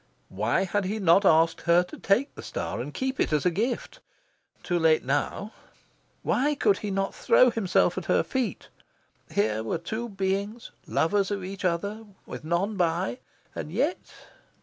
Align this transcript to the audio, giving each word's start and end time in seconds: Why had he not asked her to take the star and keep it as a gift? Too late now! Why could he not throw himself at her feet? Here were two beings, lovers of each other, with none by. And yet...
Why 0.29 0.63
had 0.63 0.85
he 0.85 0.97
not 0.97 1.25
asked 1.25 1.61
her 1.61 1.83
to 1.83 1.99
take 1.99 2.33
the 2.33 2.41
star 2.41 2.81
and 2.81 2.91
keep 2.91 3.19
it 3.19 3.31
as 3.31 3.45
a 3.45 3.51
gift? 3.51 3.99
Too 4.63 4.79
late 4.79 5.05
now! 5.05 5.53
Why 6.23 6.55
could 6.55 6.79
he 6.79 6.89
not 6.89 7.13
throw 7.13 7.51
himself 7.51 7.99
at 7.99 8.05
her 8.05 8.23
feet? 8.23 8.69
Here 9.29 9.61
were 9.61 9.77
two 9.77 10.09
beings, 10.09 10.71
lovers 10.87 11.29
of 11.29 11.43
each 11.43 11.63
other, 11.63 12.03
with 12.25 12.43
none 12.43 12.77
by. 12.77 13.19
And 13.53 13.71
yet... 13.71 14.11